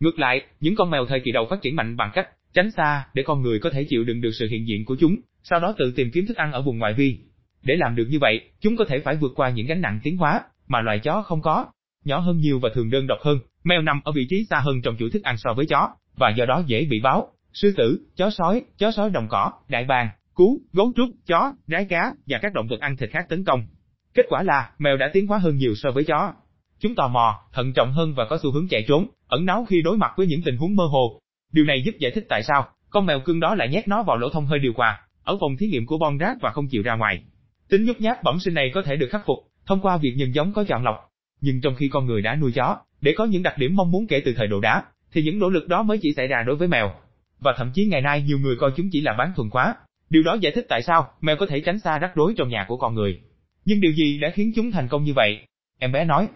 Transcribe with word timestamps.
Ngược 0.00 0.18
lại, 0.18 0.42
những 0.60 0.74
con 0.74 0.90
mèo 0.90 1.06
thời 1.06 1.20
kỳ 1.20 1.32
đầu 1.32 1.46
phát 1.50 1.62
triển 1.62 1.76
mạnh 1.76 1.96
bằng 1.96 2.10
cách 2.14 2.28
tránh 2.52 2.70
xa 2.70 3.06
để 3.14 3.22
con 3.26 3.42
người 3.42 3.58
có 3.58 3.70
thể 3.70 3.84
chịu 3.88 4.04
đựng 4.04 4.20
được 4.20 4.30
sự 4.32 4.48
hiện 4.50 4.66
diện 4.68 4.84
của 4.84 4.96
chúng, 5.00 5.16
sau 5.42 5.60
đó 5.60 5.74
tự 5.78 5.92
tìm 5.96 6.10
kiếm 6.12 6.26
thức 6.26 6.36
ăn 6.36 6.52
ở 6.52 6.62
vùng 6.62 6.78
ngoại 6.78 6.92
vi. 6.92 7.18
Để 7.62 7.76
làm 7.76 7.96
được 7.96 8.06
như 8.10 8.18
vậy, 8.18 8.40
chúng 8.60 8.76
có 8.76 8.84
thể 8.84 8.98
phải 8.98 9.16
vượt 9.16 9.32
qua 9.36 9.50
những 9.50 9.66
gánh 9.66 9.80
nặng 9.80 10.00
tiến 10.02 10.16
hóa 10.16 10.40
mà 10.68 10.80
loài 10.80 10.98
chó 10.98 11.22
không 11.22 11.42
có, 11.42 11.66
nhỏ 12.04 12.18
hơn 12.18 12.38
nhiều 12.38 12.58
và 12.58 12.68
thường 12.74 12.90
đơn 12.90 13.06
độc 13.06 13.18
hơn. 13.22 13.38
Mèo 13.64 13.82
nằm 13.82 14.00
ở 14.04 14.12
vị 14.12 14.26
trí 14.30 14.44
xa 14.50 14.60
hơn 14.60 14.82
trong 14.82 14.96
chuỗi 14.98 15.10
thức 15.10 15.22
ăn 15.22 15.36
so 15.38 15.52
với 15.54 15.66
chó, 15.66 15.88
và 16.16 16.30
do 16.30 16.46
đó 16.46 16.62
dễ 16.66 16.86
bị 16.90 17.00
báo, 17.00 17.32
sư 17.52 17.74
tử, 17.76 18.00
chó 18.16 18.30
sói, 18.30 18.62
chó 18.78 18.90
sói 18.90 19.10
đồng 19.10 19.28
cỏ, 19.28 19.52
đại 19.68 19.84
bàng, 19.84 20.08
cú, 20.34 20.60
gấu 20.72 20.92
trúc, 20.96 21.08
chó, 21.26 21.52
rái 21.66 21.84
cá 21.84 22.12
và 22.26 22.38
các 22.42 22.52
động 22.54 22.66
vật 22.70 22.80
ăn 22.80 22.96
thịt 22.96 23.10
khác 23.10 23.26
tấn 23.28 23.44
công. 23.44 23.66
Kết 24.14 24.26
quả 24.28 24.42
là, 24.42 24.70
mèo 24.78 24.96
đã 24.96 25.10
tiến 25.12 25.26
hóa 25.26 25.38
hơn 25.38 25.56
nhiều 25.56 25.74
so 25.74 25.90
với 25.90 26.04
chó. 26.04 26.32
Chúng 26.80 26.94
tò 26.94 27.08
mò, 27.08 27.40
thận 27.52 27.72
trọng 27.72 27.92
hơn 27.92 28.14
và 28.14 28.24
có 28.24 28.38
xu 28.42 28.52
hướng 28.52 28.68
chạy 28.68 28.84
trốn, 28.88 29.06
ẩn 29.28 29.46
náu 29.46 29.66
khi 29.68 29.82
đối 29.82 29.96
mặt 29.96 30.12
với 30.16 30.26
những 30.26 30.42
tình 30.44 30.56
huống 30.56 30.76
mơ 30.76 30.84
hồ. 30.84 31.20
Điều 31.52 31.64
này 31.64 31.82
giúp 31.82 31.94
giải 31.98 32.10
thích 32.14 32.26
tại 32.28 32.42
sao 32.42 32.68
con 32.90 33.06
mèo 33.06 33.20
cưng 33.20 33.40
đó 33.40 33.54
lại 33.54 33.68
nhét 33.68 33.88
nó 33.88 34.02
vào 34.02 34.16
lỗ 34.16 34.28
thông 34.28 34.46
hơi 34.46 34.58
điều 34.58 34.72
hòa 34.76 35.00
ở 35.24 35.36
phòng 35.40 35.56
thí 35.56 35.66
nghiệm 35.66 35.86
của 35.86 35.98
Bonrat 35.98 36.36
và 36.40 36.50
không 36.50 36.68
chịu 36.68 36.82
ra 36.82 36.94
ngoài. 36.94 37.22
Tính 37.68 37.84
nhút 37.84 38.00
nhát 38.00 38.22
bẩm 38.22 38.38
sinh 38.40 38.54
này 38.54 38.70
có 38.74 38.82
thể 38.82 38.96
được 38.96 39.08
khắc 39.10 39.26
phục 39.26 39.38
thông 39.66 39.80
qua 39.80 39.96
việc 39.96 40.14
nhân 40.16 40.34
giống 40.34 40.52
có 40.52 40.64
chọn 40.64 40.84
lọc. 40.84 40.96
Nhưng 41.40 41.60
trong 41.60 41.74
khi 41.74 41.88
con 41.88 42.06
người 42.06 42.22
đã 42.22 42.36
nuôi 42.36 42.52
chó 42.52 42.76
để 43.00 43.14
có 43.16 43.24
những 43.24 43.42
đặc 43.42 43.58
điểm 43.58 43.76
mong 43.76 43.90
muốn 43.90 44.06
kể 44.06 44.22
từ 44.24 44.34
thời 44.36 44.46
đồ 44.46 44.60
đá, 44.60 44.82
thì 45.12 45.22
những 45.22 45.38
nỗ 45.38 45.48
lực 45.48 45.68
đó 45.68 45.82
mới 45.82 45.98
chỉ 46.02 46.12
xảy 46.16 46.26
ra 46.26 46.42
đối 46.46 46.56
với 46.56 46.68
mèo. 46.68 46.92
Và 47.40 47.54
thậm 47.56 47.70
chí 47.74 47.86
ngày 47.86 48.00
nay 48.00 48.22
nhiều 48.22 48.38
người 48.38 48.56
coi 48.56 48.72
chúng 48.76 48.88
chỉ 48.92 49.00
là 49.00 49.12
bán 49.18 49.32
thuần 49.36 49.50
quá. 49.50 49.74
Điều 50.10 50.22
đó 50.22 50.36
giải 50.40 50.52
thích 50.52 50.66
tại 50.68 50.82
sao 50.82 51.08
mèo 51.20 51.36
có 51.36 51.46
thể 51.46 51.60
tránh 51.60 51.78
xa 51.78 51.98
rắc 51.98 52.10
rối 52.14 52.34
trong 52.36 52.48
nhà 52.48 52.64
của 52.68 52.76
con 52.76 52.94
người. 52.94 53.20
Nhưng 53.64 53.80
điều 53.80 53.92
gì 53.92 54.18
đã 54.18 54.30
khiến 54.30 54.52
chúng 54.56 54.70
thành 54.70 54.88
công 54.88 55.04
như 55.04 55.12
vậy? 55.16 55.38
Em 55.78 55.92
bé 55.92 56.04
nói. 56.04 56.28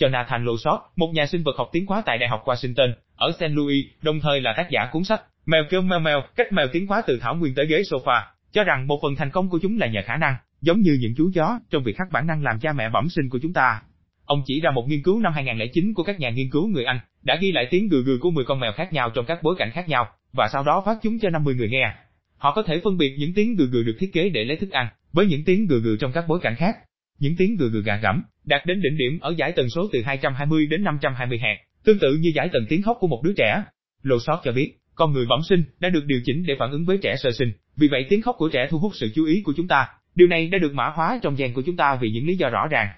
Jonathan 0.00 0.44
Losot, 0.44 0.80
một 0.96 1.10
nhà 1.14 1.26
sinh 1.26 1.42
vật 1.42 1.54
học 1.58 1.68
tiến 1.72 1.86
hóa 1.86 2.02
tại 2.06 2.18
Đại 2.18 2.28
học 2.28 2.42
Washington, 2.44 2.92
ở 3.16 3.32
St. 3.32 3.50
Louis, 3.50 3.84
đồng 4.02 4.20
thời 4.20 4.40
là 4.40 4.54
tác 4.56 4.70
giả 4.70 4.88
cuốn 4.92 5.04
sách 5.04 5.22
Mèo 5.46 5.64
kêu 5.70 5.82
mèo 5.82 5.98
mèo, 5.98 6.22
cách 6.36 6.52
mèo 6.52 6.66
tiến 6.72 6.86
hóa 6.86 7.02
từ 7.06 7.18
thảo 7.22 7.34
nguyên 7.34 7.54
tới 7.54 7.66
ghế 7.66 7.82
sofa, 7.82 8.22
cho 8.52 8.64
rằng 8.64 8.86
một 8.86 8.98
phần 9.02 9.16
thành 9.16 9.30
công 9.30 9.48
của 9.48 9.58
chúng 9.62 9.78
là 9.78 9.86
nhờ 9.86 10.00
khả 10.04 10.16
năng, 10.16 10.34
giống 10.60 10.80
như 10.80 10.98
những 11.00 11.14
chú 11.16 11.30
chó, 11.34 11.58
trong 11.70 11.82
việc 11.82 11.96
khắc 11.96 12.06
bản 12.12 12.26
năng 12.26 12.42
làm 12.42 12.58
cha 12.60 12.72
mẹ 12.72 12.88
bẩm 12.88 13.08
sinh 13.08 13.28
của 13.30 13.38
chúng 13.42 13.52
ta. 13.52 13.82
Ông 14.24 14.42
chỉ 14.46 14.60
ra 14.60 14.70
một 14.70 14.84
nghiên 14.88 15.02
cứu 15.02 15.20
năm 15.20 15.32
2009 15.32 15.94
của 15.94 16.02
các 16.02 16.20
nhà 16.20 16.30
nghiên 16.30 16.50
cứu 16.50 16.68
người 16.68 16.84
Anh, 16.84 17.00
đã 17.22 17.36
ghi 17.40 17.52
lại 17.52 17.66
tiếng 17.70 17.88
gừ 17.88 18.02
gừ 18.02 18.18
của 18.20 18.30
10 18.30 18.44
con 18.44 18.60
mèo 18.60 18.72
khác 18.72 18.92
nhau 18.92 19.10
trong 19.10 19.24
các 19.24 19.42
bối 19.42 19.54
cảnh 19.58 19.70
khác 19.70 19.88
nhau, 19.88 20.06
và 20.32 20.48
sau 20.52 20.62
đó 20.62 20.82
phát 20.86 20.98
chúng 21.02 21.18
cho 21.18 21.30
50 21.30 21.54
người 21.54 21.68
nghe. 21.68 21.94
Họ 22.36 22.54
có 22.54 22.62
thể 22.62 22.80
phân 22.84 22.98
biệt 22.98 23.16
những 23.18 23.34
tiếng 23.34 23.56
gừ 23.56 23.66
gừ 23.66 23.82
được 23.82 23.96
thiết 23.98 24.12
kế 24.12 24.28
để 24.28 24.44
lấy 24.44 24.56
thức 24.56 24.70
ăn, 24.70 24.88
với 25.12 25.26
những 25.26 25.44
tiếng 25.44 25.66
gừ 25.66 25.80
gừ 25.80 25.96
trong 26.00 26.12
các 26.12 26.24
bối 26.28 26.38
cảnh 26.42 26.54
khác. 26.58 26.76
Những 27.20 27.36
tiếng 27.36 27.56
gừ 27.56 27.68
gừ 27.70 27.82
gà 27.82 27.96
gẫm, 27.96 28.22
đạt 28.44 28.66
đến 28.66 28.82
đỉnh 28.82 28.96
điểm 28.96 29.18
ở 29.20 29.34
giải 29.36 29.52
tần 29.52 29.68
số 29.68 29.88
từ 29.92 30.02
220 30.02 30.66
đến 30.66 30.84
520 30.84 31.38
Hz, 31.38 31.56
tương 31.84 31.98
tự 31.98 32.16
như 32.16 32.32
giải 32.34 32.48
tần 32.52 32.66
tiếng 32.68 32.82
khóc 32.82 32.96
của 33.00 33.06
một 33.06 33.22
đứa 33.24 33.32
trẻ. 33.36 33.62
Lô 34.02 34.18
sót 34.20 34.40
cho 34.44 34.52
biết, 34.52 34.72
con 34.94 35.12
người 35.12 35.26
bẩm 35.28 35.40
sinh 35.48 35.64
đã 35.80 35.88
được 35.88 36.04
điều 36.06 36.20
chỉnh 36.24 36.44
để 36.46 36.54
phản 36.58 36.70
ứng 36.70 36.84
với 36.84 36.98
trẻ 37.02 37.16
sơ 37.18 37.30
sinh, 37.32 37.52
vì 37.76 37.88
vậy 37.88 38.06
tiếng 38.08 38.22
khóc 38.22 38.36
của 38.38 38.48
trẻ 38.48 38.66
thu 38.70 38.78
hút 38.78 38.92
sự 38.94 39.10
chú 39.14 39.24
ý 39.24 39.42
của 39.42 39.52
chúng 39.56 39.68
ta. 39.68 39.88
Điều 40.14 40.28
này 40.28 40.48
đã 40.48 40.58
được 40.58 40.74
mã 40.74 40.88
hóa 40.88 41.18
trong 41.22 41.36
gen 41.36 41.52
của 41.52 41.62
chúng 41.66 41.76
ta 41.76 41.98
vì 42.00 42.10
những 42.10 42.26
lý 42.26 42.36
do 42.36 42.48
rõ 42.48 42.66
ràng. 42.70 42.88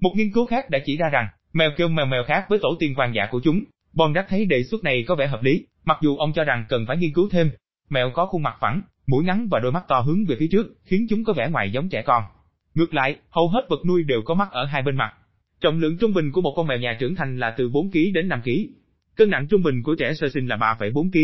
Một 0.00 0.12
nghiên 0.16 0.32
cứu 0.32 0.46
khác 0.46 0.70
đã 0.70 0.78
chỉ 0.84 0.96
ra 0.96 1.08
rằng, 1.08 1.28
mèo 1.52 1.70
kêu 1.76 1.88
mèo 1.88 2.06
mèo 2.06 2.22
khác 2.26 2.44
với 2.48 2.58
tổ 2.62 2.76
tiên 2.80 2.94
vàng 2.96 3.12
dạ 3.14 3.28
của 3.30 3.40
chúng. 3.44 3.64
Bon 3.94 4.12
đã 4.12 4.26
thấy 4.28 4.44
đề 4.44 4.62
xuất 4.62 4.84
này 4.84 5.04
có 5.08 5.14
vẻ 5.14 5.26
hợp 5.26 5.42
lý, 5.42 5.66
mặc 5.84 5.98
dù 6.02 6.16
ông 6.16 6.32
cho 6.32 6.44
rằng 6.44 6.64
cần 6.68 6.84
phải 6.88 6.96
nghiên 6.96 7.12
cứu 7.12 7.28
thêm. 7.30 7.50
Mèo 7.90 8.10
có 8.10 8.26
khuôn 8.26 8.42
mặt 8.42 8.56
phẳng, 8.60 8.82
mũi 9.06 9.24
ngắn 9.24 9.48
và 9.50 9.58
đôi 9.58 9.72
mắt 9.72 9.84
to 9.88 10.00
hướng 10.00 10.24
về 10.28 10.36
phía 10.38 10.48
trước, 10.50 10.66
khiến 10.84 11.06
chúng 11.10 11.24
có 11.24 11.32
vẻ 11.32 11.48
ngoài 11.50 11.72
giống 11.72 11.88
trẻ 11.88 12.02
con. 12.02 12.22
Ngược 12.74 12.94
lại, 12.94 13.16
hầu 13.30 13.48
hết 13.48 13.66
vật 13.68 13.80
nuôi 13.86 14.02
đều 14.02 14.22
có 14.22 14.34
mắt 14.34 14.48
ở 14.50 14.64
hai 14.64 14.82
bên 14.82 14.96
mặt. 14.96 15.12
Trọng 15.60 15.78
lượng 15.78 15.98
trung 15.98 16.14
bình 16.14 16.32
của 16.32 16.40
một 16.40 16.52
con 16.56 16.66
mèo 16.66 16.78
nhà 16.78 16.96
trưởng 17.00 17.14
thành 17.14 17.38
là 17.38 17.50
từ 17.50 17.68
4 17.68 17.90
kg 17.90 18.12
đến 18.14 18.28
5 18.28 18.42
kg. 18.42 18.50
Cân 19.16 19.30
nặng 19.30 19.46
trung 19.50 19.62
bình 19.62 19.82
của 19.82 19.94
trẻ 19.94 20.14
sơ 20.14 20.28
sinh 20.28 20.46
là 20.46 20.56
3,4 20.56 21.10
kg. 21.10 21.18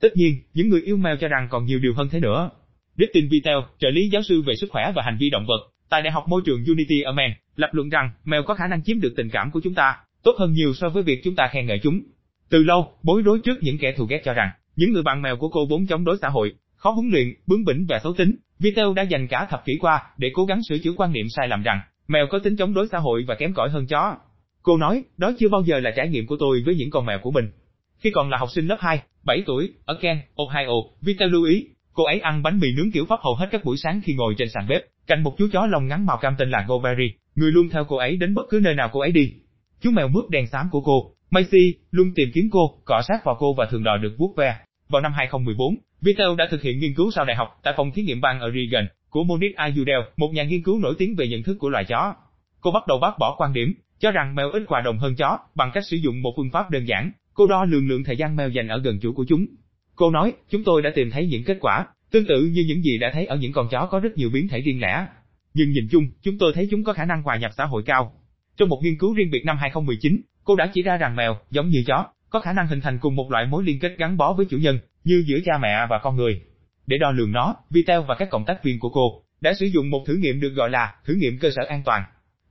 Tất 0.00 0.16
nhiên, 0.16 0.42
những 0.54 0.68
người 0.68 0.80
yêu 0.82 0.96
mèo 0.96 1.16
cho 1.16 1.28
rằng 1.28 1.48
còn 1.50 1.64
nhiều 1.64 1.78
điều 1.78 1.94
hơn 1.94 2.08
thế 2.10 2.20
nữa. 2.20 2.50
Justin 2.96 3.28
Vitel, 3.30 3.58
trợ 3.78 3.90
lý 3.90 4.08
giáo 4.08 4.22
sư 4.22 4.42
về 4.42 4.54
sức 4.60 4.70
khỏe 4.70 4.92
và 4.96 5.02
hành 5.02 5.16
vi 5.20 5.30
động 5.30 5.46
vật, 5.46 5.72
tại 5.88 6.02
Đại 6.02 6.12
học 6.12 6.24
Môi 6.28 6.42
trường 6.44 6.64
Unity 6.64 7.00
ở 7.00 7.12
Maine, 7.12 7.36
lập 7.56 7.70
luận 7.72 7.88
rằng 7.88 8.10
mèo 8.24 8.42
có 8.42 8.54
khả 8.54 8.66
năng 8.66 8.82
chiếm 8.82 9.00
được 9.00 9.14
tình 9.16 9.28
cảm 9.30 9.50
của 9.50 9.60
chúng 9.60 9.74
ta, 9.74 9.96
tốt 10.22 10.32
hơn 10.38 10.52
nhiều 10.52 10.74
so 10.74 10.88
với 10.88 11.02
việc 11.02 11.20
chúng 11.24 11.34
ta 11.34 11.48
khen 11.52 11.66
ngợi 11.66 11.78
chúng. 11.82 12.00
Từ 12.48 12.62
lâu, 12.62 12.92
bối 13.02 13.22
rối 13.22 13.40
trước 13.44 13.58
những 13.62 13.78
kẻ 13.78 13.92
thù 13.96 14.04
ghét 14.04 14.22
cho 14.24 14.32
rằng, 14.32 14.50
những 14.76 14.92
người 14.92 15.02
bạn 15.02 15.22
mèo 15.22 15.36
của 15.36 15.48
cô 15.48 15.66
vốn 15.66 15.86
chống 15.86 16.04
đối 16.04 16.16
xã 16.22 16.28
hội, 16.28 16.54
khó 16.76 16.90
huấn 16.90 17.08
luyện, 17.08 17.34
bướng 17.46 17.64
bỉnh 17.64 17.86
và 17.88 18.00
xấu 18.02 18.12
tính. 18.12 18.36
Vitel 18.58 18.86
đã 18.96 19.02
dành 19.02 19.28
cả 19.28 19.46
thập 19.50 19.64
kỷ 19.64 19.72
qua 19.80 20.02
để 20.18 20.30
cố 20.34 20.44
gắng 20.44 20.60
sửa 20.68 20.78
chữa 20.78 20.92
quan 20.96 21.12
niệm 21.12 21.26
sai 21.28 21.48
lầm 21.48 21.62
rằng 21.62 21.80
mèo 22.08 22.26
có 22.30 22.38
tính 22.38 22.56
chống 22.56 22.74
đối 22.74 22.88
xã 22.92 22.98
hội 22.98 23.24
và 23.28 23.34
kém 23.34 23.54
cỏi 23.54 23.70
hơn 23.70 23.86
chó. 23.86 24.16
Cô 24.62 24.76
nói, 24.76 25.04
đó 25.16 25.32
chưa 25.38 25.48
bao 25.48 25.62
giờ 25.62 25.80
là 25.80 25.90
trải 25.96 26.08
nghiệm 26.08 26.26
của 26.26 26.36
tôi 26.40 26.62
với 26.66 26.74
những 26.74 26.90
con 26.90 27.06
mèo 27.06 27.18
của 27.22 27.30
mình. 27.30 27.50
Khi 27.98 28.10
còn 28.10 28.30
là 28.30 28.38
học 28.38 28.48
sinh 28.50 28.66
lớp 28.66 28.76
2, 28.80 29.02
7 29.24 29.42
tuổi, 29.46 29.72
ở 29.84 29.98
Ken, 30.00 30.20
Ohio, 30.34 30.74
Vita 31.00 31.26
lưu 31.26 31.44
ý, 31.44 31.66
cô 31.92 32.04
ấy 32.04 32.20
ăn 32.20 32.42
bánh 32.42 32.58
mì 32.58 32.68
nướng 32.76 32.90
kiểu 32.90 33.06
Pháp 33.08 33.20
hầu 33.22 33.34
hết 33.34 33.46
các 33.50 33.64
buổi 33.64 33.76
sáng 33.76 34.00
khi 34.04 34.14
ngồi 34.14 34.34
trên 34.38 34.48
sàn 34.48 34.66
bếp, 34.68 34.82
cạnh 35.06 35.22
một 35.22 35.34
chú 35.38 35.48
chó 35.52 35.66
lông 35.66 35.86
ngắn 35.86 36.06
màu 36.06 36.16
cam 36.16 36.34
tên 36.38 36.50
là 36.50 36.64
Goberry, 36.68 37.12
người 37.34 37.52
luôn 37.52 37.68
theo 37.68 37.84
cô 37.84 37.96
ấy 37.96 38.16
đến 38.16 38.34
bất 38.34 38.42
cứ 38.50 38.60
nơi 38.62 38.74
nào 38.74 38.90
cô 38.92 39.00
ấy 39.00 39.12
đi. 39.12 39.32
Chú 39.80 39.90
mèo 39.90 40.08
mướp 40.08 40.30
đen 40.30 40.46
xám 40.46 40.68
của 40.70 40.80
cô, 40.80 41.10
Macy, 41.30 41.74
luôn 41.90 42.12
tìm 42.14 42.28
kiếm 42.34 42.48
cô, 42.52 42.80
cọ 42.84 43.02
sát 43.08 43.24
vào 43.24 43.36
cô 43.38 43.54
và 43.54 43.66
thường 43.70 43.84
đòi 43.84 43.98
được 43.98 44.14
vuốt 44.18 44.34
ve. 44.36 44.56
Vào 44.88 45.02
năm 45.02 45.12
2014, 45.12 45.74
Vitel 46.06 46.36
đã 46.38 46.48
thực 46.50 46.62
hiện 46.62 46.78
nghiên 46.78 46.94
cứu 46.94 47.10
sau 47.10 47.24
đại 47.24 47.36
học 47.36 47.60
tại 47.62 47.74
phòng 47.76 47.90
thí 47.90 48.02
nghiệm 48.02 48.20
bang 48.20 48.40
Oregon 48.48 48.86
của 49.10 49.24
Monique 49.24 49.56
Ayudel, 49.56 50.00
một 50.16 50.30
nhà 50.32 50.44
nghiên 50.44 50.62
cứu 50.62 50.78
nổi 50.78 50.94
tiếng 50.98 51.14
về 51.16 51.28
nhận 51.28 51.42
thức 51.42 51.56
của 51.60 51.68
loài 51.68 51.84
chó. 51.84 52.14
Cô 52.60 52.70
bắt 52.70 52.86
đầu 52.86 52.98
bác 52.98 53.18
bỏ 53.18 53.34
quan 53.38 53.52
điểm 53.52 53.74
cho 53.98 54.10
rằng 54.10 54.34
mèo 54.34 54.50
ít 54.50 54.62
hòa 54.68 54.80
đồng 54.80 54.98
hơn 54.98 55.16
chó 55.16 55.38
bằng 55.54 55.70
cách 55.74 55.86
sử 55.86 55.96
dụng 55.96 56.22
một 56.22 56.32
phương 56.36 56.50
pháp 56.50 56.70
đơn 56.70 56.84
giản 56.84 57.10
Cô 57.34 57.46
đo 57.46 57.64
lường 57.64 57.88
lượng 57.88 58.04
thời 58.04 58.16
gian 58.16 58.36
mèo 58.36 58.48
dành 58.48 58.68
ở 58.68 58.78
gần 58.78 58.98
chủ 59.02 59.12
của 59.12 59.24
chúng. 59.28 59.46
Cô 59.94 60.10
nói, 60.10 60.32
chúng 60.50 60.64
tôi 60.64 60.82
đã 60.82 60.90
tìm 60.94 61.10
thấy 61.10 61.26
những 61.26 61.44
kết 61.44 61.56
quả, 61.60 61.86
tương 62.10 62.26
tự 62.26 62.50
như 62.52 62.64
những 62.68 62.82
gì 62.82 62.98
đã 62.98 63.10
thấy 63.14 63.26
ở 63.26 63.36
những 63.36 63.52
con 63.52 63.68
chó 63.70 63.86
có 63.86 64.00
rất 64.00 64.16
nhiều 64.16 64.30
biến 64.32 64.48
thể 64.48 64.60
riêng 64.60 64.80
lẻ. 64.80 65.06
Nhưng 65.54 65.70
nhìn 65.70 65.88
chung, 65.90 66.08
chúng 66.22 66.38
tôi 66.38 66.52
thấy 66.54 66.68
chúng 66.70 66.84
có 66.84 66.92
khả 66.92 67.04
năng 67.04 67.22
hòa 67.22 67.36
nhập 67.36 67.50
xã 67.56 67.64
hội 67.64 67.82
cao. 67.86 68.12
Trong 68.56 68.68
một 68.68 68.80
nghiên 68.82 68.98
cứu 68.98 69.14
riêng 69.14 69.30
biệt 69.30 69.44
năm 69.44 69.56
2019, 69.60 70.20
cô 70.44 70.56
đã 70.56 70.70
chỉ 70.74 70.82
ra 70.82 70.96
rằng 70.96 71.16
mèo, 71.16 71.36
giống 71.50 71.68
như 71.68 71.82
chó, 71.86 72.06
có 72.30 72.40
khả 72.40 72.52
năng 72.52 72.66
hình 72.66 72.80
thành 72.80 72.98
cùng 72.98 73.16
một 73.16 73.30
loại 73.30 73.46
mối 73.46 73.64
liên 73.64 73.78
kết 73.78 73.94
gắn 73.98 74.16
bó 74.16 74.32
với 74.32 74.46
chủ 74.46 74.58
nhân, 74.58 74.78
như 75.06 75.24
giữa 75.26 75.38
cha 75.44 75.58
mẹ 75.58 75.86
và 75.90 75.98
con 76.02 76.16
người. 76.16 76.40
Để 76.86 76.98
đo 76.98 77.10
lường 77.10 77.32
nó, 77.32 77.56
Vitel 77.70 78.00
và 78.08 78.14
các 78.14 78.30
cộng 78.30 78.44
tác 78.44 78.64
viên 78.64 78.78
của 78.78 78.90
cô 78.90 79.22
đã 79.40 79.54
sử 79.54 79.66
dụng 79.66 79.90
một 79.90 80.04
thử 80.06 80.14
nghiệm 80.14 80.40
được 80.40 80.50
gọi 80.50 80.70
là 80.70 80.94
thử 81.04 81.14
nghiệm 81.14 81.38
cơ 81.38 81.50
sở 81.50 81.62
an 81.68 81.82
toàn. 81.84 82.02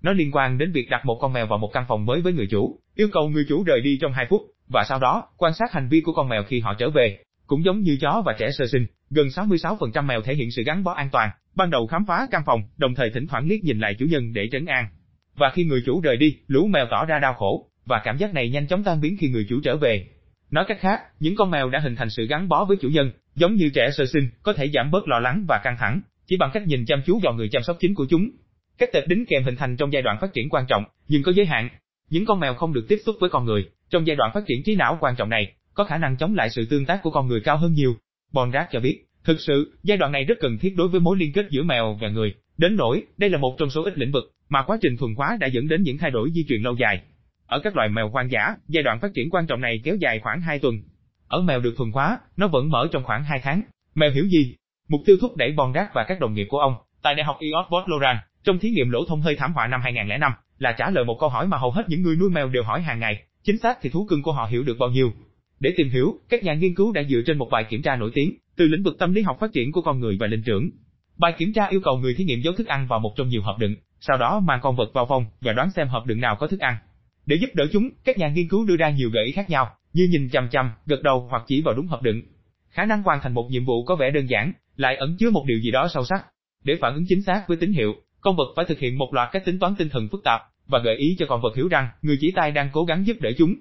Nó 0.02 0.12
liên 0.12 0.32
quan 0.32 0.58
đến 0.58 0.72
việc 0.72 0.90
đặt 0.90 1.06
một 1.06 1.18
con 1.22 1.34
mèo 1.34 1.48
vào 1.48 1.60
một 1.60 1.70
căn 1.74 1.86
phòng 1.88 2.06
mới 2.06 2.22
với 2.22 2.34
người 2.34 2.48
chủ, 2.52 2.80
yêu 2.96 3.08
cầu 3.12 3.30
người 3.30 3.46
chủ 3.50 3.64
rời 3.64 3.82
đi 3.82 3.98
trong 4.02 4.14
2 4.14 4.26
phút, 4.30 4.42
và 4.68 4.84
sau 4.90 5.00
đó, 5.00 5.28
quan 5.38 5.54
sát 5.54 5.72
hành 5.72 5.90
vi 5.90 6.02
của 6.02 6.14
con 6.14 6.30
mèo 6.30 6.44
khi 6.44 6.60
họ 6.60 6.74
trở 6.74 6.90
về. 6.90 7.20
Cũng 7.48 7.64
giống 7.66 7.80
như 7.80 7.98
chó 8.02 8.24
và 8.26 8.36
trẻ 8.40 8.52
sơ 8.52 8.68
sinh, 8.68 8.86
gần 9.10 9.28
66% 9.28 10.06
mèo 10.06 10.22
thể 10.22 10.36
hiện 10.36 10.52
sự 10.52 10.64
gắn 10.64 10.84
bó 10.84 10.92
an 10.92 11.10
toàn, 11.12 11.30
ban 11.56 11.70
đầu 11.70 11.88
khám 11.88 12.06
phá 12.08 12.28
căn 12.32 12.42
phòng, 12.46 12.62
đồng 12.78 12.96
thời 12.96 13.10
thỉnh 13.10 13.28
thoảng 13.28 13.48
liếc 13.48 13.64
nhìn 13.64 13.80
lại 13.80 13.96
chủ 14.00 14.06
nhân 14.06 14.34
để 14.34 14.48
trấn 14.52 14.66
an. 14.66 14.88
Và 15.36 15.52
khi 15.54 15.66
người 15.66 15.84
chủ 15.86 16.02
rời 16.02 16.18
đi, 16.18 16.38
lũ 16.48 16.68
mèo 16.68 16.86
tỏ 16.92 17.06
ra 17.06 17.20
đau 17.20 17.34
khổ, 17.34 17.70
và 17.86 18.02
cảm 18.04 18.18
giác 18.18 18.34
này 18.34 18.50
nhanh 18.50 18.68
chóng 18.68 18.84
tan 18.84 19.02
biến 19.02 19.18
khi 19.20 19.30
người 19.30 19.46
chủ 19.50 19.60
trở 19.64 19.78
về. 19.78 20.08
Nói 20.52 20.66
cách 20.68 20.80
khác, 20.80 21.02
những 21.20 21.36
con 21.36 21.52
mèo 21.52 21.70
đã 21.70 21.80
hình 21.80 21.96
thành 21.96 22.10
sự 22.10 22.28
gắn 22.28 22.50
bó 22.50 22.66
với 22.66 22.78
chủ 22.78 22.90
nhân, 22.90 23.12
giống 23.36 23.56
như 23.56 23.70
trẻ 23.74 23.90
sơ 23.98 24.06
sinh, 24.06 24.30
có 24.44 24.54
thể 24.54 24.70
giảm 24.74 24.92
bớt 24.92 25.08
lo 25.08 25.20
lắng 25.20 25.46
và 25.48 25.62
căng 25.64 25.78
thẳng, 25.80 26.02
chỉ 26.28 26.38
bằng 26.38 26.50
cách 26.54 26.68
nhìn 26.68 26.86
chăm 26.86 27.02
chú 27.06 27.20
vào 27.20 27.34
người 27.34 27.50
chăm 27.50 27.64
sóc 27.64 27.78
chính 27.80 27.96
của 27.96 28.06
chúng. 28.10 28.30
Các 28.78 28.90
tệp 28.94 29.08
đính 29.08 29.26
kèm 29.26 29.44
hình 29.44 29.56
thành 29.56 29.78
trong 29.78 29.94
giai 29.94 30.02
đoạn 30.02 30.18
phát 30.22 30.34
triển 30.34 30.50
quan 30.50 30.66
trọng, 30.68 30.84
nhưng 31.08 31.24
có 31.24 31.32
giới 31.32 31.46
hạn. 31.46 31.70
Những 32.10 32.26
con 32.26 32.40
mèo 32.40 32.54
không 32.54 32.74
được 32.74 32.86
tiếp 32.88 33.00
xúc 33.06 33.16
với 33.20 33.30
con 33.30 33.46
người, 33.46 33.70
trong 33.90 34.08
giai 34.08 34.16
đoạn 34.16 34.32
phát 34.34 34.44
triển 34.48 34.64
trí 34.64 34.76
não 34.76 34.98
quan 35.02 35.16
trọng 35.16 35.30
này, 35.30 35.54
có 35.74 35.84
khả 35.84 35.98
năng 35.98 36.18
chống 36.18 36.36
lại 36.36 36.50
sự 36.50 36.66
tương 36.66 36.86
tác 36.86 37.00
của 37.04 37.12
con 37.12 37.28
người 37.28 37.42
cao 37.42 37.58
hơn 37.58 37.74
nhiều. 37.74 37.96
Bonrat 38.32 38.68
cho 38.72 38.80
biết, 38.80 39.06
thực 39.24 39.40
sự, 39.40 39.74
giai 39.84 39.98
đoạn 39.98 40.12
này 40.12 40.24
rất 40.24 40.36
cần 40.40 40.58
thiết 40.58 40.74
đối 40.78 40.88
với 40.88 41.00
mối 41.00 41.18
liên 41.18 41.34
kết 41.34 41.46
giữa 41.50 41.64
mèo 41.64 41.98
và 42.02 42.10
người, 42.10 42.36
đến 42.58 42.76
nỗi, 42.76 43.04
đây 43.18 43.30
là 43.30 43.38
một 43.38 43.56
trong 43.58 43.70
số 43.70 43.84
ít 43.84 43.98
lĩnh 43.98 44.12
vực 44.12 44.24
mà 44.50 44.64
quá 44.64 44.78
trình 44.82 44.98
thuần 44.98 45.16
hóa 45.16 45.38
đã 45.40 45.48
dẫn 45.48 45.68
đến 45.68 45.84
những 45.84 45.98
thay 45.98 46.12
đổi 46.12 46.30
di 46.34 46.46
truyền 46.50 46.62
lâu 46.62 46.76
dài. 46.76 47.02
Ở 47.48 47.60
các 47.60 47.76
loài 47.76 47.90
mèo 47.90 48.10
hoang 48.10 48.32
dã, 48.32 48.56
giai 48.68 48.84
đoạn 48.84 49.00
phát 49.00 49.12
triển 49.14 49.30
quan 49.30 49.48
trọng 49.48 49.62
này 49.62 49.82
kéo 49.84 49.96
dài 49.96 50.20
khoảng 50.20 50.42
2 50.42 50.60
tuần. 50.60 50.76
Ở 51.28 51.42
mèo 51.42 51.59
được 51.59 51.74
thuần 51.78 51.92
hóa, 51.92 52.20
nó 52.38 52.47
vẫn 52.47 52.70
mở 52.70 52.88
trong 52.92 53.03
khoảng 53.03 53.24
2 53.24 53.40
tháng. 53.44 53.62
Mèo 53.96 54.12
hiểu 54.12 54.26
gì? 54.26 54.56
Mục 54.88 55.02
tiêu 55.06 55.18
thúc 55.22 55.36
đẩy 55.36 55.52
Bonrat 55.52 55.94
và 55.94 56.06
các 56.08 56.20
đồng 56.20 56.34
nghiệp 56.34 56.47
của 56.50 56.59
ông 56.59 56.76
tại 57.02 57.16
Đại 57.16 57.24
học 57.24 57.38
Oxford 57.40 57.88
Loran 57.88 58.18
trong 58.44 58.59
thí 58.59 58.70
nghiệm 58.70 58.90
lỗ 58.90 59.06
thông 59.06 59.22
hơi 59.22 59.36
thảm 59.36 59.53
họa 59.53 59.68
năm 59.68 59.82
2005 59.84 60.32
là 60.58 60.72
trả 60.72 60.90
lời 60.90 61.06
một 61.06 61.18
câu 61.20 61.30
hỏi 61.30 61.47
mà 61.47 61.58
hầu 61.58 61.72
hết 61.72 61.90
những 61.90 62.02
người 62.02 62.16
nuôi 62.16 62.30
mèo 62.30 62.50
đều 62.50 62.64
hỏi 62.64 62.82
hàng 62.82 63.00
ngày, 63.00 63.24
chính 63.44 63.58
xác 63.58 63.78
thì 63.82 63.90
thú 63.90 64.06
cưng 64.09 64.24
của 64.24 64.32
họ 64.32 64.46
hiểu 64.46 64.64
được 64.64 64.78
bao 64.80 64.90
nhiêu. 64.90 65.12
Để 65.59 65.74
tìm 65.78 65.90
hiểu, 65.90 66.20
các 66.30 66.44
nhà 66.44 66.53
nghiên 66.53 66.76
cứu 66.76 66.91
đã 66.91 67.03
dựa 67.03 67.22
trên 67.26 67.38
một 67.38 67.48
bài 67.52 67.66
kiểm 67.70 67.82
tra 67.82 67.96
nổi 67.96 68.12
tiếng 68.14 68.38
từ 68.58 68.68
lĩnh 68.68 68.84
vực 68.84 68.96
tâm 69.00 69.14
lý 69.14 69.22
học 69.22 69.38
phát 69.40 69.53
triển 69.53 69.72
của 69.72 69.82
con 69.82 70.00
người 70.00 70.18
và 70.20 70.28
linh 70.28 70.44
trưởng. 70.44 70.70
Bài 71.18 71.34
kiểm 71.38 71.53
tra 71.53 71.68
yêu 71.68 71.82
cầu 71.84 71.98
người 71.98 72.16
thí 72.18 72.24
nghiệm 72.24 72.41
giấu 72.41 72.53
thức 72.53 72.68
ăn 72.68 72.88
vào 72.88 73.00
một 73.00 73.14
trong 73.18 73.28
nhiều 73.28 73.41
hộp 73.41 73.59
đựng, 73.59 73.76
sau 74.00 74.18
đó 74.18 74.40
mang 74.40 74.59
con 74.62 74.76
vật 74.76 74.94
vào 74.94 75.06
phòng 75.06 75.26
và 75.41 75.53
đoán 75.53 75.72
xem 75.72 75.88
hộp 75.88 76.06
đựng 76.06 76.22
nào 76.22 76.36
có 76.36 76.48
thức 76.48 76.59
ăn. 76.59 76.76
Để 77.26 77.36
giúp 77.36 77.50
đỡ 77.54 77.66
chúng, 77.72 77.90
các 78.04 78.18
nhà 78.18 78.30
nghiên 78.30 78.48
cứu 78.48 78.66
đưa 78.66 78.76
ra 78.76 78.90
nhiều 78.90 79.10
gợi 79.10 79.26
ý 79.26 79.32
khác 79.32 79.50
nhau, 79.50 79.70
như 79.94 80.08
nhìn 80.12 80.30
chằm 80.30 80.50
chằm, 80.50 80.72
gật 80.86 81.02
đầu 81.04 81.28
hoặc 81.30 81.44
chỉ 81.48 81.62
vào 81.62 81.76
đúng 81.76 81.88
hợp 81.88 82.02
đựng. 82.02 82.22
Khả 82.70 82.86
năng 82.86 83.04
hoàn 83.04 83.22
thành 83.22 83.34
một 83.34 83.48
nhiệm 83.52 83.66
vụ 83.66 83.86
có 83.86 83.96
vẻ 83.96 84.12
đơn 84.12 84.26
giản, 84.30 84.54
lại 84.76 84.96
ẩn 84.96 85.18
chứa 85.20 85.30
một 85.30 85.44
điều 85.48 85.60
gì 85.60 85.72
đó 85.72 85.88
sâu 85.94 86.06
sắc. 86.06 86.26
Để 86.64 86.76
phản 86.82 86.94
ứng 86.94 87.06
chính 87.10 87.22
xác 87.22 87.44
với 87.48 87.58
tín 87.58 87.72
hiệu, 87.72 87.96
con 88.22 88.36
vật 88.36 88.54
phải 88.56 88.66
thực 88.66 88.80
hiện 88.80 88.98
một 88.98 89.14
loạt 89.14 89.30
các 89.32 89.46
tính 89.46 89.60
toán 89.60 89.76
tinh 89.76 89.90
thần 89.90 90.08
phức 90.12 90.24
tạp 90.24 90.42
và 90.68 90.80
gợi 90.80 90.96
ý 90.96 91.16
cho 91.20 91.26
con 91.30 91.42
vật 91.42 91.56
hiểu 91.56 91.68
rằng 91.68 91.90
người 92.02 92.18
chỉ 92.22 92.32
tay 92.32 92.52
đang 92.52 92.70
cố 92.74 92.86
gắng 92.86 93.08
giúp 93.08 93.18
đỡ 93.22 93.32
chúng. 93.38 93.56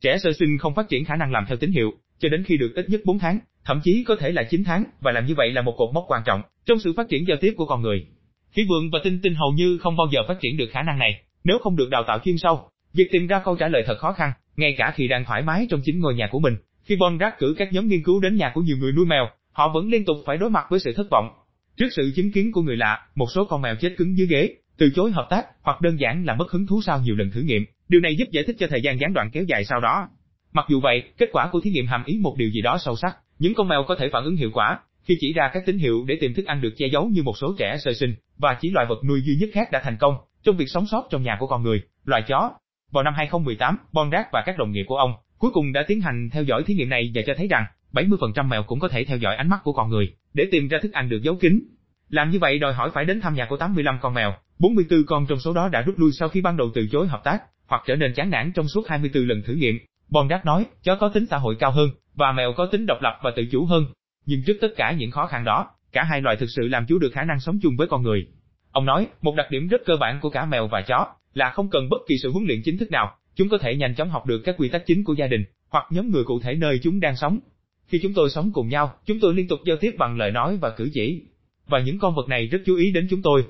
Trẻ 0.00 0.18
sơ 0.22 0.32
sinh 0.32 0.58
không 0.58 0.74
phát 0.74 0.88
triển 0.88 1.04
khả 1.04 1.16
năng 1.16 1.32
làm 1.32 1.44
theo 1.48 1.56
tín 1.56 1.72
hiệu, 1.72 1.90
cho 2.18 2.28
đến 2.28 2.44
khi 2.44 2.56
được 2.56 2.72
ít 2.74 2.88
nhất 2.88 3.00
4 3.04 3.18
tháng, 3.18 3.38
thậm 3.64 3.80
chí 3.84 4.04
có 4.04 4.16
thể 4.16 4.32
là 4.32 4.42
9 4.50 4.64
tháng, 4.64 4.84
và 5.00 5.12
làm 5.12 5.26
như 5.26 5.34
vậy 5.34 5.52
là 5.52 5.62
một 5.62 5.74
cột 5.76 5.94
mốc 5.94 6.04
quan 6.08 6.22
trọng 6.26 6.42
trong 6.66 6.78
sự 6.78 6.92
phát 6.96 7.08
triển 7.08 7.24
giao 7.28 7.36
tiếp 7.40 7.54
của 7.56 7.66
con 7.66 7.82
người. 7.82 8.06
Khí 8.50 8.66
vượng 8.68 8.90
và 8.92 8.98
tinh 9.04 9.20
tinh 9.22 9.34
hầu 9.34 9.52
như 9.52 9.78
không 9.78 9.96
bao 9.96 10.06
giờ 10.12 10.20
phát 10.28 10.40
triển 10.40 10.56
được 10.56 10.68
khả 10.70 10.82
năng 10.82 10.98
này, 10.98 11.22
nếu 11.44 11.58
không 11.58 11.76
được 11.76 11.90
đào 11.90 12.04
tạo 12.06 12.18
chuyên 12.24 12.38
sâu. 12.38 12.68
Việc 12.94 13.08
tìm 13.12 13.26
ra 13.26 13.42
câu 13.44 13.56
trả 13.56 13.68
lời 13.68 13.82
thật 13.86 13.98
khó 13.98 14.12
khăn, 14.12 14.32
ngay 14.56 14.74
cả 14.78 14.92
khi 14.96 15.08
đang 15.08 15.24
thoải 15.24 15.42
mái 15.42 15.66
trong 15.70 15.80
chính 15.84 16.00
ngôi 16.00 16.14
nhà 16.14 16.28
của 16.30 16.38
mình. 16.38 16.56
Khi 16.84 16.96
Bondrack 16.96 17.38
cử 17.38 17.54
các 17.58 17.72
nhóm 17.72 17.88
nghiên 17.88 18.02
cứu 18.02 18.20
đến 18.20 18.36
nhà 18.36 18.50
của 18.54 18.60
nhiều 18.60 18.76
người 18.76 18.92
nuôi 18.92 19.06
mèo, 19.06 19.28
họ 19.52 19.68
vẫn 19.74 19.88
liên 19.88 20.04
tục 20.04 20.16
phải 20.26 20.36
đối 20.36 20.50
mặt 20.50 20.66
với 20.70 20.80
sự 20.80 20.92
thất 20.96 21.06
vọng. 21.10 21.28
Trước 21.76 21.88
sự 21.90 22.12
chứng 22.16 22.32
kiến 22.32 22.52
của 22.52 22.62
người 22.62 22.76
lạ, 22.76 23.06
một 23.14 23.26
số 23.34 23.44
con 23.44 23.62
mèo 23.62 23.74
chết 23.74 23.94
cứng 23.96 24.18
dưới 24.18 24.26
ghế, 24.26 24.54
từ 24.78 24.90
chối 24.94 25.10
hợp 25.10 25.26
tác, 25.30 25.46
hoặc 25.62 25.80
đơn 25.80 26.00
giản 26.00 26.24
là 26.24 26.34
mất 26.34 26.50
hứng 26.50 26.66
thú 26.66 26.80
sau 26.82 27.00
nhiều 27.00 27.16
lần 27.16 27.30
thử 27.30 27.40
nghiệm. 27.40 27.64
Điều 27.88 28.00
này 28.00 28.16
giúp 28.16 28.28
giải 28.30 28.44
thích 28.46 28.56
cho 28.58 28.66
thời 28.66 28.82
gian 28.82 29.00
gián 29.00 29.12
đoạn 29.12 29.30
kéo 29.32 29.44
dài 29.44 29.64
sau 29.64 29.80
đó. 29.80 30.08
Mặc 30.52 30.66
dù 30.68 30.80
vậy, 30.80 31.02
kết 31.18 31.28
quả 31.32 31.48
của 31.52 31.60
thí 31.60 31.70
nghiệm 31.70 31.86
hàm 31.86 32.04
ý 32.04 32.18
một 32.22 32.34
điều 32.38 32.50
gì 32.50 32.60
đó 32.60 32.78
sâu 32.80 32.96
sắc. 32.96 33.16
Những 33.38 33.54
con 33.54 33.68
mèo 33.68 33.84
có 33.88 33.94
thể 33.94 34.08
phản 34.12 34.24
ứng 34.24 34.36
hiệu 34.36 34.50
quả 34.52 34.78
khi 35.02 35.16
chỉ 35.20 35.32
ra 35.32 35.50
các 35.52 35.62
tín 35.66 35.78
hiệu 35.78 36.04
để 36.06 36.18
tìm 36.20 36.34
thức 36.34 36.46
ăn 36.46 36.60
được 36.60 36.70
che 36.76 36.86
giấu 36.92 37.08
như 37.08 37.22
một 37.22 37.38
số 37.38 37.54
trẻ 37.58 37.76
sơ 37.84 37.92
sinh, 37.92 38.14
và 38.38 38.56
chỉ 38.60 38.70
loài 38.70 38.86
vật 38.88 39.04
nuôi 39.08 39.22
duy 39.22 39.36
nhất 39.40 39.50
khác 39.52 39.72
đã 39.72 39.80
thành 39.84 39.96
công 40.00 40.14
trong 40.42 40.56
việc 40.56 40.68
sống 40.68 40.86
sót 40.86 41.06
trong 41.10 41.22
nhà 41.22 41.36
của 41.40 41.46
con 41.46 41.62
người, 41.62 41.82
loài 42.04 42.22
chó. 42.28 42.50
Vào 42.90 43.04
năm 43.04 43.14
2018, 43.16 43.76
Bondrack 43.92 44.28
và 44.32 44.42
các 44.46 44.58
đồng 44.58 44.72
nghiệp 44.72 44.84
của 44.86 44.96
ông 44.96 45.14
cuối 45.38 45.50
cùng 45.54 45.72
đã 45.72 45.84
tiến 45.88 46.00
hành 46.00 46.28
theo 46.32 46.42
dõi 46.42 46.62
thí 46.66 46.74
nghiệm 46.74 46.88
này 46.88 47.12
và 47.14 47.22
cho 47.26 47.34
thấy 47.36 47.48
rằng 47.48 47.64
70% 47.92 48.48
mèo 48.48 48.62
cũng 48.62 48.80
có 48.80 48.88
thể 48.88 49.04
theo 49.04 49.18
dõi 49.18 49.36
ánh 49.36 49.48
mắt 49.48 49.60
của 49.64 49.72
con 49.72 49.90
người 49.90 50.14
để 50.34 50.44
tìm 50.50 50.68
ra 50.68 50.78
thức 50.82 50.92
ăn 50.92 51.08
được 51.08 51.22
giấu 51.22 51.36
kín. 51.36 51.60
Làm 52.08 52.30
như 52.30 52.38
vậy 52.38 52.58
đòi 52.58 52.72
hỏi 52.72 52.90
phải 52.94 53.04
đến 53.04 53.20
thăm 53.20 53.34
nhà 53.34 53.46
của 53.48 53.56
85 53.56 53.98
con 54.00 54.14
mèo, 54.14 54.34
44 54.58 55.04
con 55.06 55.26
trong 55.26 55.38
số 55.38 55.52
đó 55.52 55.68
đã 55.68 55.82
rút 55.82 55.98
lui 55.98 56.12
sau 56.12 56.28
khi 56.28 56.40
ban 56.40 56.56
đầu 56.56 56.70
từ 56.74 56.86
chối 56.92 57.08
hợp 57.08 57.20
tác, 57.24 57.42
hoặc 57.66 57.82
trở 57.86 57.96
nên 57.96 58.14
chán 58.14 58.30
nản 58.30 58.52
trong 58.52 58.68
suốt 58.68 58.88
24 58.88 59.22
lần 59.22 59.42
thử 59.42 59.54
nghiệm. 59.54 59.78
Bondrack 60.08 60.44
nói, 60.44 60.66
chó 60.82 60.96
có 60.96 61.08
tính 61.08 61.26
xã 61.26 61.36
hội 61.36 61.56
cao 61.58 61.70
hơn, 61.70 61.90
và 62.14 62.32
mèo 62.32 62.52
có 62.56 62.66
tính 62.66 62.86
độc 62.86 62.98
lập 63.02 63.18
và 63.22 63.30
tự 63.36 63.42
chủ 63.52 63.66
hơn. 63.66 63.86
Nhưng 64.26 64.42
trước 64.46 64.56
tất 64.60 64.68
cả 64.76 64.92
những 64.92 65.10
khó 65.10 65.26
khăn 65.26 65.44
đó, 65.44 65.70
cả 65.92 66.04
hai 66.04 66.20
loài 66.20 66.36
thực 66.36 66.48
sự 66.56 66.68
làm 66.68 66.86
chủ 66.86 66.98
được 66.98 67.10
khả 67.12 67.24
năng 67.24 67.40
sống 67.40 67.58
chung 67.62 67.76
với 67.78 67.86
con 67.86 68.02
người. 68.02 68.26
Ông 68.72 68.84
nói, 68.84 69.06
một 69.22 69.34
đặc 69.36 69.46
điểm 69.50 69.68
rất 69.68 69.80
cơ 69.84 69.96
bản 70.00 70.18
của 70.22 70.30
cả 70.30 70.44
mèo 70.44 70.68
và 70.68 70.82
chó 70.82 71.06
là 71.34 71.50
không 71.50 71.70
cần 71.70 71.88
bất 71.88 71.98
kỳ 72.08 72.14
sự 72.22 72.30
huấn 72.30 72.44
luyện 72.46 72.62
chính 72.64 72.78
thức 72.78 72.90
nào, 72.90 73.16
chúng 73.34 73.48
có 73.48 73.58
thể 73.58 73.76
nhanh 73.76 73.94
chóng 73.94 74.10
học 74.10 74.26
được 74.26 74.42
các 74.44 74.54
quy 74.58 74.68
tắc 74.68 74.82
chính 74.86 75.04
của 75.04 75.12
gia 75.12 75.26
đình 75.26 75.44
hoặc 75.68 75.84
nhóm 75.90 76.10
người 76.10 76.24
cụ 76.24 76.40
thể 76.40 76.54
nơi 76.54 76.80
chúng 76.82 77.00
đang 77.00 77.16
sống. 77.16 77.38
Khi 77.86 77.98
chúng 78.02 78.14
tôi 78.14 78.30
sống 78.30 78.50
cùng 78.54 78.68
nhau, 78.68 78.94
chúng 79.06 79.20
tôi 79.20 79.34
liên 79.34 79.48
tục 79.48 79.60
giao 79.66 79.76
tiếp 79.76 79.94
bằng 79.98 80.18
lời 80.18 80.30
nói 80.30 80.56
và 80.56 80.70
cử 80.70 80.90
chỉ. 80.92 81.22
Và 81.66 81.80
những 81.80 81.98
con 81.98 82.14
vật 82.14 82.28
này 82.28 82.46
rất 82.46 82.58
chú 82.66 82.76
ý 82.76 82.92
đến 82.92 83.06
chúng 83.10 83.22
tôi, 83.22 83.44